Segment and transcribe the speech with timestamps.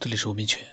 [0.00, 0.66] 这里是吴明全。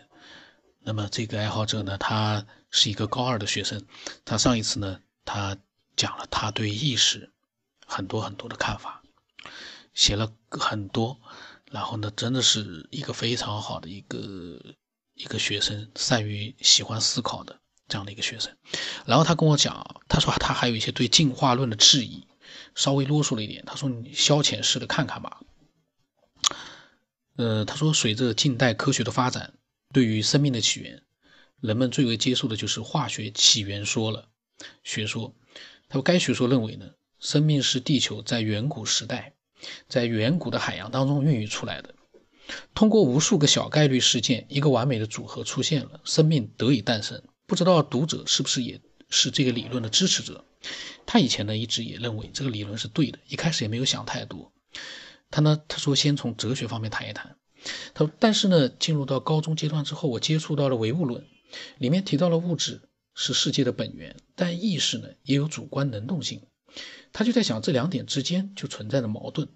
[0.79, 3.85] 那么这个爱好者呢，他是一个高二的学生。
[4.23, 5.57] 他上一次呢，他
[5.97, 7.33] 讲了他对意识
[7.85, 9.03] 很多很多的看法，
[9.93, 11.19] 写了很多。
[11.69, 14.17] 然后呢，真的是一个非常好的一个
[15.13, 17.59] 一个学生，善于喜欢思考的
[17.89, 18.55] 这样的一个学生。
[19.05, 22.25] 然后他跟我讲，他说他还有一些对进化论的质疑，
[22.75, 23.65] 稍微啰嗦了一点。
[23.65, 25.41] 他说你消遣式的看看吧。
[27.37, 29.53] 呃，他说，随着近代科学的发展，
[29.93, 31.03] 对于生命的起源，
[31.61, 34.27] 人们最为接受的就是化学起源说了。
[34.83, 35.35] 学说，
[35.87, 36.89] 他说，该学说认为呢，
[37.19, 39.35] 生命是地球在远古时代，
[39.87, 41.93] 在远古的海洋当中孕育出来的。
[42.73, 47.21] 通过无数个小概率事件，一个完美的组合出现了，生命得以诞生。
[47.45, 50.43] 不知道读者是不是也是这个理论的支持者？
[51.05, 54.51] 他以前呢，一直也认为这个理论是对的，一开始也没有想太多。
[55.29, 55.61] 他呢？
[55.67, 57.37] 他说先从哲学方面谈一谈。
[57.93, 61.27] 他说，但是呢，进入到高中阶段之后，我接触到了唯物论，
[61.77, 66.47] 里面提到了物质是世界的本源，但意识呢也有主观能动性。
[67.11, 69.49] 他就在想，这两点之间就存在着矛盾。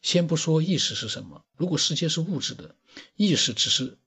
[0.00, 2.76] 先不说意识是什么，如果世界是物质的，
[3.16, 3.98] 意识只是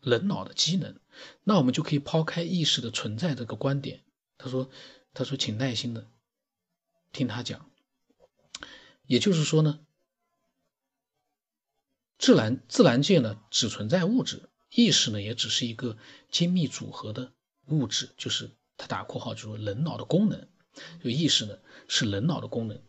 [0.00, 0.98] 人脑的机能，
[1.44, 4.02] 那我们就可以抛开意识的存在这个观点。
[4.38, 4.68] 他说，
[5.14, 6.08] 他说，请耐心的
[7.12, 7.70] 听他讲。
[9.06, 9.78] 也就是说呢。
[12.18, 15.96] 自然自然界呢，只存在物质，意识呢，也只是一个
[16.30, 17.32] 精密组合的
[17.68, 20.48] 物质，就是他打括号就说人脑的功能，
[21.02, 22.80] 就意识呢是人脑的功能。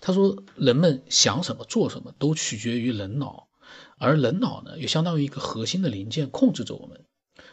[0.00, 3.48] 他说人们想什么做什么都取决于人脑，
[3.98, 7.04] 而人脑呢又相当于一个核心的零件控制着我们，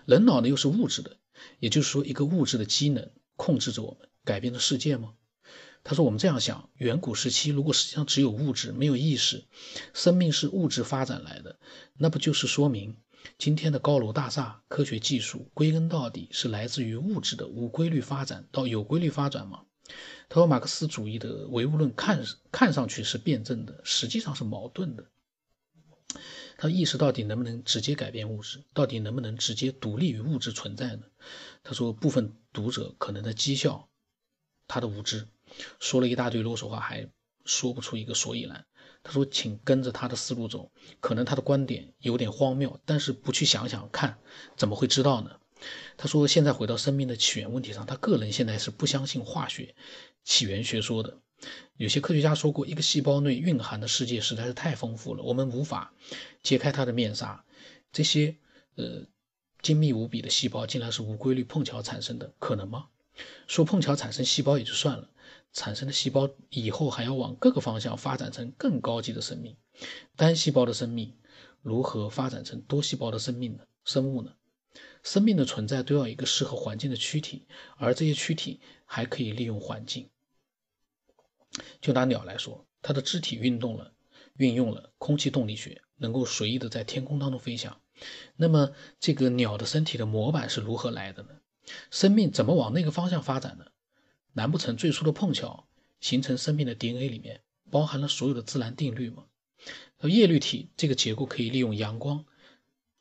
[0.05, 1.17] 人脑呢又是物质的，
[1.59, 5.15] 也就是说一个物质的机能控制着我们，改变了世界吗？
[5.85, 9.43] 他说：“我们这样想，远古时期如果实际上只有物质，没有意识，
[9.93, 11.59] 生命是物质发展来的，
[11.97, 12.95] 那不就是说明
[13.37, 19.65] 今天的高楼大厦、科学技术，归根到底是来自于物质的无规律发展到有规律发展吗？”
[20.29, 25.05] 他说：“马克思主义的唯物论看看上去是辩证的，实际上是矛盾的。
[26.57, 28.63] 他意识到底能不能直接改变物质？
[28.73, 31.03] 到底能不能直接独立于物质存在呢？”
[31.61, 33.89] 他说：“部分读者可能在讥笑
[34.65, 35.27] 他的无知。”
[35.79, 37.09] 说了一大堆啰嗦话，还
[37.45, 38.65] 说不出一个所以然。
[39.05, 40.71] 他说：“请跟着他的思路走，
[41.01, 44.17] 可能他的观点有点荒谬，但是不去想想看，
[44.55, 45.31] 怎么会知道呢？”
[45.97, 49.75] 他说：“现在回到生命的起源问题上，他个人现在是不相信化学
[50.23, 51.19] 起源学说的。
[51.75, 55.93] 有些科学家说过，一个细胞内蕴含的世界实在是太丰富了，我们无法
[56.41, 57.43] 揭开它的面纱。
[57.91, 58.37] 这些
[58.75, 59.05] 呃
[59.61, 62.87] 精密无比的细胞竟然是无规律碰巧产生的，可能吗？
[63.47, 65.09] 说碰巧产生细胞也就算了。”
[65.53, 69.55] 产生的细胞以后还要往各个方向发展成更高级的生命，
[70.15, 71.15] 单细胞的生命
[71.61, 73.63] 如何发展成多细胞的生命呢？
[73.85, 74.33] 生物呢？
[75.03, 77.45] 生命的存在都要一个适合环境的躯体，
[77.77, 80.09] 而这些躯体还可以利用环境。
[81.79, 83.93] 就拿鸟来说，它的肢体运动了，
[84.37, 87.79] 运用了空气动力学，能够随意的在天空当中飞翔。
[88.35, 91.29] 那么这个鸟的身体的模板是如何来的呢？
[91.91, 93.65] 生命怎么往那个方向发展呢？
[94.33, 95.67] 难不成最初的碰巧
[95.99, 99.25] 形成生命的 DNA 里面包含了所有的自然定律吗？
[100.01, 102.25] 叶绿体这个结构可以利用阳光，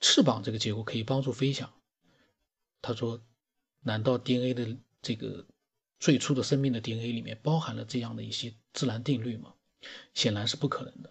[0.01, 1.73] 翅膀这个结构可以帮助飞翔。
[2.81, 3.23] 他说
[3.83, 5.47] ：“难道 DNA 的这个
[5.99, 9.55] 最初的生命的 DNA 里面包含了这样的一些自然定律吗？”
[10.15, 11.11] 显然是不可能的。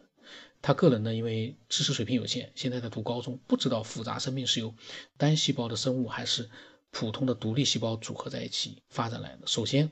[0.61, 4.75] 他个人呢，因为知识水平有限，现在在读高中，不知道复杂生命是由
[5.17, 6.49] 单细胞的生物还是
[6.91, 9.47] 普通的独立细胞组合在一起发展来的。
[9.47, 9.91] 首先。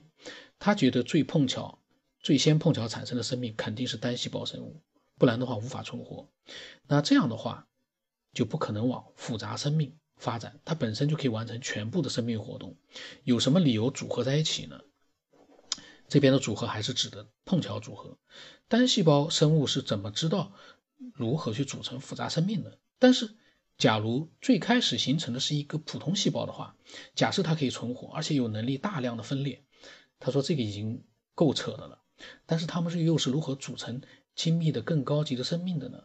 [0.62, 1.80] 他觉得最碰巧、
[2.20, 4.82] 最先碰巧产生的生命肯定是单细胞生物，
[5.18, 6.28] 不然的话无法存活。
[6.86, 7.66] 那这样的话，
[8.34, 12.76] 就不可能往复杂生命发展，它本身就可以完成全部的生命活动。
[13.24, 14.82] 有什么理由组合在一起呢？
[16.09, 18.18] 这边的组合还是指的碰巧组合。
[18.68, 20.52] 单细胞生物是怎么知道
[21.14, 22.80] 如何去组成复杂生命的？
[22.98, 23.34] 但是，
[23.79, 26.76] 假如最开始形成的是一个普通细胞的话，
[27.16, 29.64] 假设它可以存活，而且有能力大量的分裂。
[30.20, 32.02] 他说：“这个已经够扯的了，
[32.46, 34.02] 但是他们是又是如何组成
[34.35, 36.03] 精密的、更高级的生命的呢？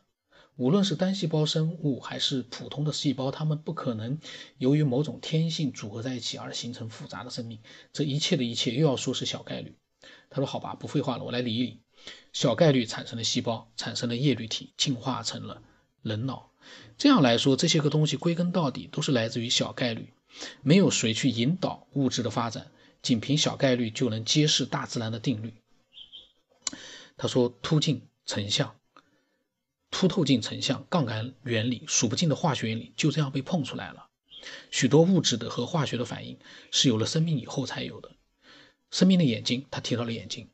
[0.54, 4.20] 无论是单细胞生物还是普通的细胞，它们不可能
[4.56, 7.60] 由于某种天性组合在一起而形成复杂的生命。
[7.92, 9.76] 这一切的一切又要说是小概率。”
[10.30, 11.82] 他说：“好吧，不废话了，我来理一理。
[12.32, 15.60] 小概率产生了细胞，产生了叶绿体，进化成了
[16.04, 16.52] 人脑。
[16.96, 20.12] 这样来说，这些个东西归根到底都是来自于小概率，
[20.62, 22.70] 没有谁去引导物质的发展。”
[23.02, 25.52] 仅凭小概率就能揭示大自然的定律。
[27.18, 28.76] 他说：“凸镜成像，
[29.90, 34.06] 凸透镜成像、杠杆原理、数不尽的化学原理就这样被碰出来了。
[34.70, 36.38] 许多物质的和化学的反应
[36.70, 38.12] 是有了生命以后才有的。
[38.90, 40.48] 生命的眼睛，他提到了眼睛，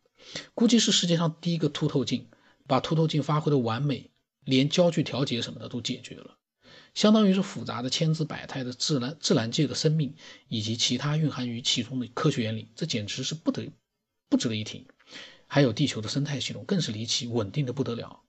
[0.54, 2.26] 估计是世界上第一个凸透镜，
[2.66, 4.10] 把凸透镜发挥的完美，
[4.50, 6.36] 连焦距调节什么的都解决了。
[6.92, 10.16] 相当于是复杂的千姿百态的自然自然界的生命
[10.48, 13.70] 以及其他蕴含于其中的科学原理，这简直是不得
[14.28, 14.88] 不值得一提。
[15.46, 18.22] 还有地球的生态系统更是离奇，稳定的不得了，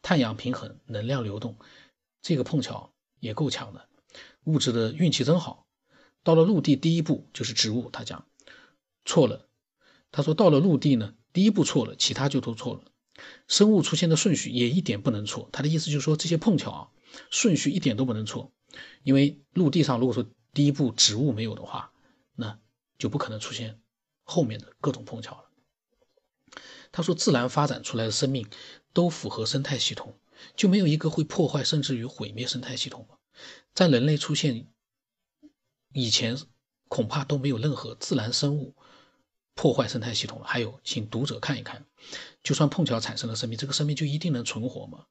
[0.00, 1.56] 碳氧平衡，能量流动，
[2.22, 3.88] 这个碰巧也够强的。
[4.44, 5.66] 物质的运气真好。
[6.22, 7.90] 到了陆地，第一步就是植物。
[7.90, 8.26] 他讲
[9.04, 9.48] 错了，
[10.10, 12.82] 他说到了陆地呢，第一步错了，其他就都错了。
[13.48, 15.48] 生物出现的顺序也一点不能错。
[15.52, 16.88] 他的意思就是说这些碰巧啊。
[17.30, 18.50] 顺序一点都不能错，
[19.04, 21.92] 因为陆地上如果说第一步植物没有的话，
[22.34, 22.58] 那
[22.98, 23.80] 就不可能出现
[24.24, 25.44] 后面的各种碰巧了。
[26.90, 28.48] 他说，自然发展出来的生命
[28.92, 30.18] 都符合生态系统，
[30.56, 33.06] 就没有一个会破坏甚至于毁灭生态系统？
[33.74, 34.66] 在人类出现
[35.92, 36.36] 以前，
[36.88, 38.74] 恐怕都没有任何自然生物
[39.54, 40.44] 破坏生态系统了。
[40.46, 41.84] 还有，请读者看一看，
[42.42, 45.06] 就算碰巧产生了生命，这个生命就一定能存活吗？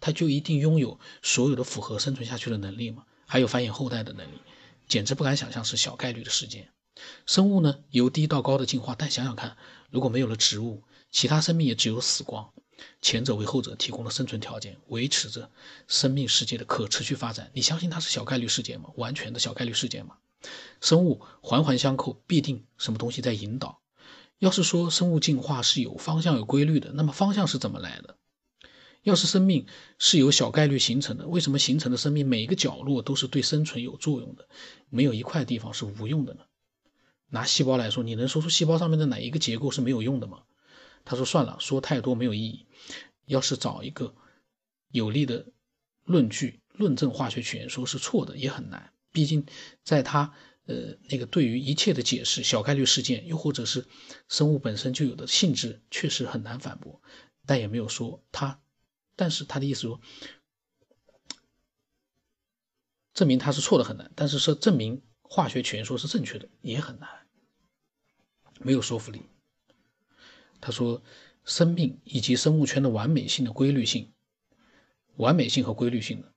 [0.00, 3.04] 它就一定拥有所有的符合生存下去的能力吗？
[3.26, 4.40] 还有繁衍后代的能力，
[4.88, 6.70] 简直不敢想象是小概率的事件。
[7.26, 9.56] 生物呢，由低到高的进化，但想想看，
[9.90, 12.52] 如果没有了植物，其他生命也只有死光。
[13.00, 15.50] 前者为后者提供了生存条件，维持着
[15.86, 17.50] 生命世界的可持续发展。
[17.54, 18.90] 你相信它是小概率事件吗？
[18.96, 20.16] 完全的小概率事件吗？
[20.80, 23.81] 生物环环相扣，必定什么东西在引导。
[24.42, 28.16] 要是说生物进化是有方向、有规律的，那么方向是怎么来的？
[29.04, 29.66] 要是生命
[29.98, 34.48] 是由小概率形成的，为什么形成的生命每一个角落都是对生存有作用的，
[34.90, 36.40] 没有一块地方是无用的呢？
[37.28, 40.42] 拿细胞来说，你能说出细胞上面的哪一个结构是没有用的吗？
[41.04, 42.66] 他说算了，说太多没有意义。
[43.26, 44.12] 要是找一个
[44.90, 45.46] 有力的
[46.04, 49.46] 论据论证化学起源说是错的也很难，毕竟
[49.84, 50.34] 在他
[50.66, 53.86] 呃那个对于一切的解释，小概率事件又或者是
[54.28, 57.02] 生物本身就有的性质，确实很难反驳，
[57.46, 58.60] 但也没有说他。
[59.16, 60.00] 但是他的意思说，
[63.12, 67.08] 证明他是错的很难，但是说证明化学起源说是正确的也很难，
[68.60, 69.22] 没有说服力。
[70.60, 71.02] 他说，
[71.44, 74.12] 生命以及生物圈的完美性的规律性，
[75.16, 76.28] 完美性和规律性呢，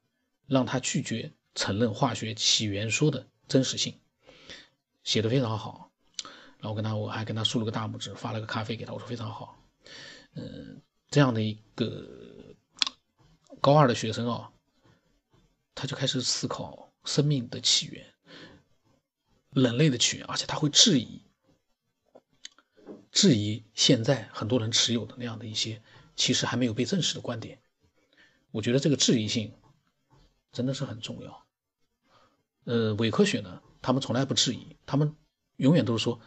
[0.48, 4.00] 让他拒绝承认化学起源说的真实性，
[5.06, 5.90] 写的非常好。
[6.60, 9.58] 然后跟他我还跟他竖了个大拇指，发了个咖啡给他，我说非常好。
[10.34, 12.54] 嗯，这样的一个。
[13.62, 14.52] 高二的学生啊，
[15.74, 18.14] 他就开始思考生命的起源、
[19.50, 21.24] 人类的起源，而且他会质疑、
[23.12, 25.82] 质疑现在很多人持有的那样的一些
[26.16, 27.60] 其实还没有被证实的观点。
[28.52, 29.52] 我觉得这个质疑性
[30.52, 31.48] 真的是很重要。
[32.66, 35.16] 呃，伪科学呢，他们从来不质疑，他们
[35.58, 36.20] 永远都是说。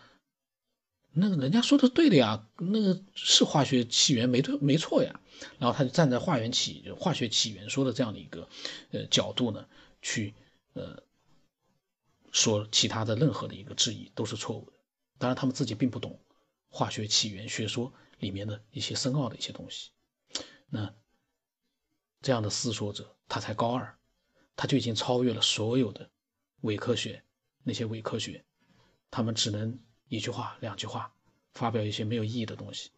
[1.11, 5.21] 那个人家说的对的呀，那个是化学起源没对没错呀。
[5.59, 8.49] 然后他就站在化源起化学起源说的这样的一个
[8.93, 9.67] 呃角度呢，
[10.01, 10.35] 去
[10.75, 11.03] 呃
[12.31, 14.73] 说其他的任何的一个质疑都是错误的。
[15.19, 16.21] 当然他们自己并不懂
[16.69, 19.91] 化学起源学说里面的一些深奥的一些东西。
[20.69, 20.95] 那
[22.23, 23.99] 这样的思索者，他才高二，
[24.55, 26.09] 他就已经超越了所有的
[26.61, 27.25] 伪科学
[27.63, 28.45] 那些伪科学，
[29.11, 29.79] 他们只能。
[30.11, 31.13] 一句话、两句话，
[31.53, 32.93] 发表一些没有意义的东西，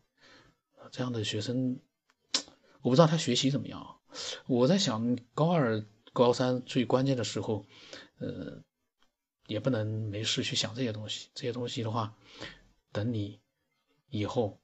[0.92, 1.80] 这样的学生，
[2.82, 3.98] 我不知道他学习怎么样。
[4.46, 7.66] 我在想，高二、高三最关键的时候，
[8.18, 8.62] 呃，
[9.48, 11.30] 也不能没事去想这些东西。
[11.34, 12.16] 这些东西的话，
[12.92, 13.40] 等你
[14.08, 14.60] 以后，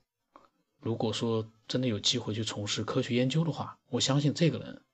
[0.78, 4.84] 如果说真的有机会去从事科学研究的话，我相信这个人，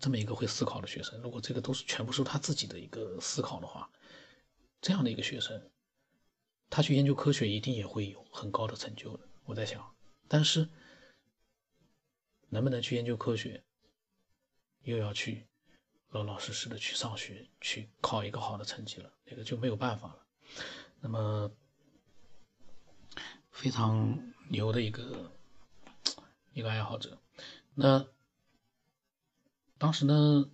[0.00, 3.88] 这么一个会思考的学生，如果这个都是全部是他自己的一个思考的话，
[4.80, 5.70] 这样的一个学生。
[6.70, 9.28] 他去研究科学，一定也会有很高的成就的。
[9.44, 9.94] 我在想，
[10.28, 10.68] 但是
[12.48, 13.62] 能不能去研究科学，
[14.84, 15.46] 又要去
[16.10, 20.26] 老老实实的去上学，去考一个好的成绩了，那个就没有办法了。
[21.00, 21.50] 那么
[23.50, 25.30] 非常牛的一个
[26.54, 27.20] 一个爱好者，
[27.74, 28.06] 那
[29.80, 30.44] 当时呢，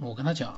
[0.00, 0.54] 我跟他讲。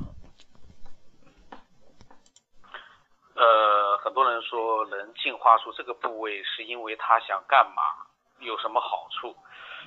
[3.34, 7.82] 呃很多人说能进化出这个部位是因为他想干嘛，
[8.40, 9.34] 有什么好处？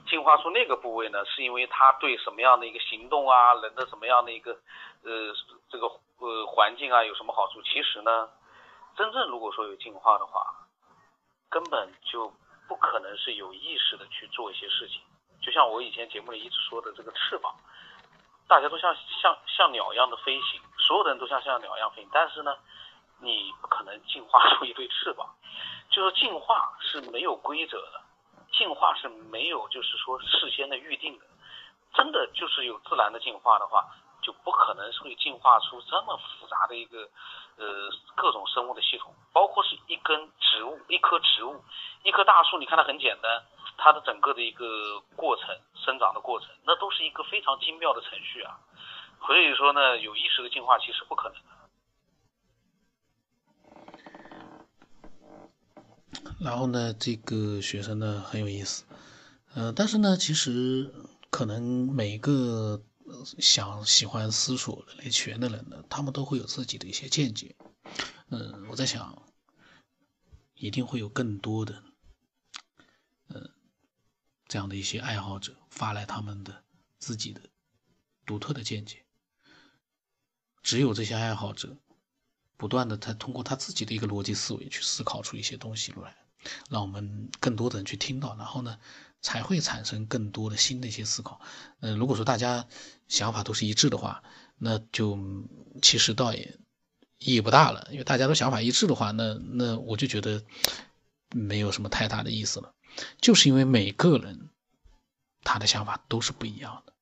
[0.09, 4.51] 进化出那个部位呢，是因为他对什么样的一个行动啊，人的什么样的一个
[5.03, 5.11] 呃
[5.69, 5.85] 这个
[6.17, 7.61] 呃环境啊有什么好处？
[7.61, 8.29] 其实呢，
[8.97, 10.67] 真正如果说有进化的话，
[11.49, 12.33] 根本就
[12.67, 15.01] 不可能是有意识的去做一些事情，
[15.39, 17.55] 就像我以前节目里一直说的这个翅膀，
[18.47, 22.55] 大家都像像像鸟一样的飞行，所有的人都像像鸟一样飞行，但是呢，
[23.19, 25.27] 你不可能进化出一对翅膀，
[25.89, 28.01] 就是进化是没有规则的，
[28.53, 31.25] 进化是没有就是说事先的预定的，
[31.93, 33.85] 真的就是有自然的进化的话。
[34.27, 37.09] 就不可能会进化出这么复杂的一个
[37.55, 41.63] 呃各种生物的系统，包括是一根植物、一棵植物、
[42.03, 43.45] 一棵大树，你看它很简单，
[43.77, 48.59] 它的整个的一个过程、生长的过程，那都是一个非常精妙的程序啊。
[49.25, 51.47] 所以说呢，有意识的进化其实不可能的。
[56.43, 58.83] 然后呢，这个学生呢很有意思，
[59.55, 60.93] 呃，但是呢，其实
[61.31, 62.81] 可能每一个。
[63.39, 67.55] 想喜欢思索人类起源的人呢，他们都会有自己的一些见解。
[68.29, 69.23] 嗯，我在想，
[70.55, 71.83] 一定会有更多的，
[73.29, 73.49] 嗯，
[74.47, 76.63] 这样的一些爱好者发来他们的
[76.99, 77.41] 自己的
[78.25, 79.05] 独特的见解。
[80.61, 81.77] 只有这些爱好者
[82.57, 86.26] 不断的他通过他自己的一个逻辑思维去思考出一些东西来，
[86.69, 88.77] 让我们更多的人去听到，然后呢？
[89.19, 91.41] 才会产生更多的新的一些思考。
[91.79, 92.67] 嗯，如果说大家
[93.07, 94.23] 想法都是一致的话，
[94.57, 95.17] 那就
[95.81, 96.59] 其实倒也
[97.17, 97.87] 意义不大了。
[97.91, 100.45] 因为大家都想法一致的话，那那我就觉得
[101.31, 102.75] 没有什么太大的意思了。
[103.19, 104.49] 就是因为每个人
[105.43, 106.93] 他的想法都是不一样的，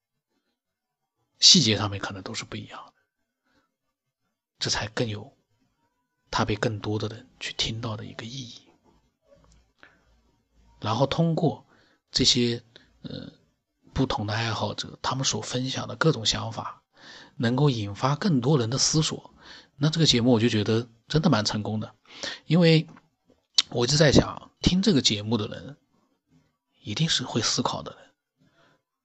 [1.39, 2.93] 细节上面可能都是不一样的，
[4.57, 5.35] 这才更有
[6.31, 8.64] 他被更多的人去听到的一个意义。
[10.85, 11.63] 然后通过。
[12.11, 12.63] 这些
[13.01, 13.29] 呃
[13.93, 16.81] 不同的爱好者，他们所分享的各种想法，
[17.35, 19.33] 能够引发更多人的思索。
[19.75, 21.93] 那这个节目我就觉得真的蛮成功的，
[22.45, 22.87] 因为
[23.69, 25.75] 我就在想，听这个节目的人
[26.81, 27.99] 一定是会思考的人，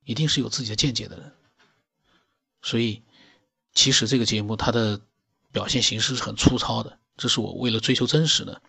[0.04, 1.32] 一定是有自己的见解的人。
[2.62, 3.02] 所以，
[3.74, 5.00] 其实这个节目它的
[5.50, 8.62] 表现形式是很粗糙的，这是我为了追求真实的，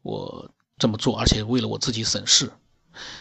[0.00, 2.50] 我这么做，而且为了我自己审视。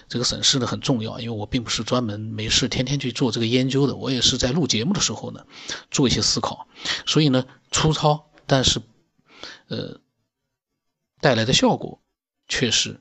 [0.09, 5.45] 这个审视呢很重要，因为我并不是专门没事天天去做这个研究的，我也是在录节目的时候呢
[5.91, 6.67] 做一些思考，
[7.05, 8.81] 所以呢粗糙，但是
[9.67, 10.01] 呃
[11.19, 12.01] 带来的效果
[12.47, 12.99] 却是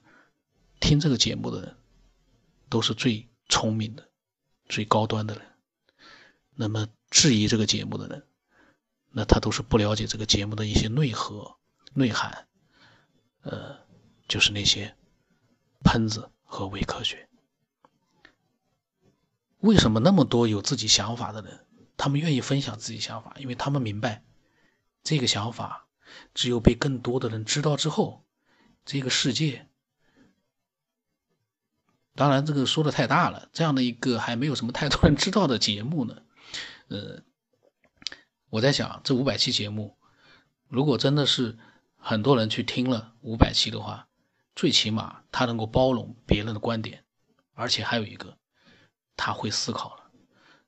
[0.79, 1.75] 听这个节目的人
[2.69, 4.09] 都是最聪明的、
[4.69, 5.43] 最高端的人。
[6.55, 8.27] 那么质疑这个节目的人，
[9.11, 11.57] 那他都是不了解这个节目的一些内核、
[11.95, 12.47] 内涵，
[13.43, 13.79] 呃，
[14.31, 14.97] 就是那些
[15.85, 16.31] 喷子。
[16.53, 17.29] 和伪科学，
[19.61, 21.65] 为什么那么多有自己想法的人，
[21.97, 23.37] 他们愿意分享自己想法？
[23.39, 24.25] 因为他们明白，
[25.05, 25.87] 这个想法
[26.35, 28.27] 只有被更多的人知道之后，
[28.85, 29.69] 这个世界，
[32.17, 33.49] 当然这个说的太大了。
[33.53, 36.25] 这样的一个还没有什么太多人知道的节目呢，
[36.89, 37.23] 呃，
[38.49, 39.97] 我在想，这五百期节目，
[40.67, 41.57] 如果真的是
[41.97, 44.09] 很多人去听了五百期的话。
[44.61, 47.03] 最起码他能够包容别人的观点，
[47.55, 48.37] 而且还有一个，
[49.17, 50.11] 他会思考了。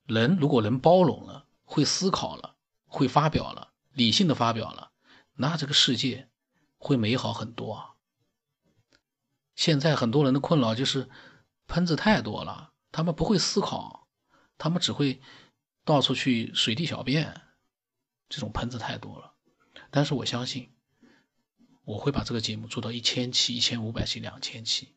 [0.06, 2.56] 人如果能包容了，会思考了，
[2.86, 4.92] 会发表了，理性的发表了，
[5.34, 6.30] 那这个世界
[6.78, 7.90] 会美好很多啊。
[9.54, 11.10] 现在很多人的困扰就是
[11.66, 14.08] 喷子太多了，他们不会思考，
[14.56, 15.20] 他们只会
[15.84, 17.42] 到处去随地小便，
[18.30, 19.34] 这种喷子太多了。
[19.90, 20.72] 但是我相信。
[21.84, 24.94] 我会把这个节目做到一千期、一千五百期、两千期，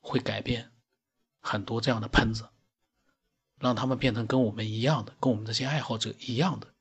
[0.00, 0.70] 会改变
[1.40, 2.50] 很多这样的喷子，
[3.58, 6.74] 让他们变成跟我们一样的、跟我们这些爱好者一样的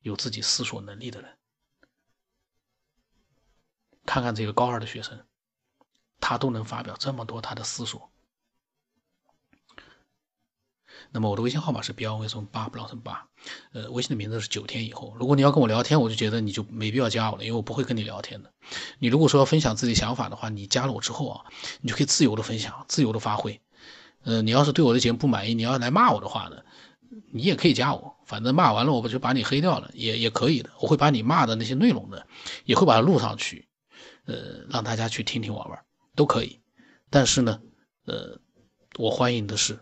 [0.00, 1.36] 有自己思索能力的人。
[4.06, 5.26] 看看这个高二的学生，
[6.20, 8.10] 他都能发表这么多他的思索。
[11.10, 13.26] 那么我的微信号码是 b l 为什么八不老成八，
[13.72, 15.14] 呃，微信的名字是九天以后。
[15.18, 18.52] 如果你要跟我聊天，我就觉得你就没必要加我了，因为我不会跟你聊天的。
[18.98, 21.44] 你如果说要分享自己想法的话，你加了我之后啊，
[21.80, 23.60] 你就可以自由的分享，自由的发挥。
[24.24, 26.62] 呃，你要是对我的节目不满意，你要来骂我的话呢，
[27.32, 30.70] 你也可以加我，反正骂完了我就把你黑掉了，也也可以的。
[30.80, 32.22] 我会把你骂的那些内容呢，
[32.64, 33.68] 也会把它录上去，
[34.26, 35.78] 呃，让大家去听听玩玩，
[36.14, 36.60] 都可以。
[37.08, 37.60] 但是呢，
[38.04, 38.38] 呃，
[38.98, 39.78] 我欢迎的是。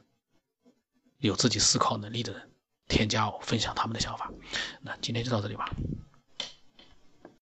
[1.18, 2.50] 有自己思考能力的人，
[2.88, 4.30] 添加我，分享他们的想法。
[4.82, 5.70] 那今天就到这里吧。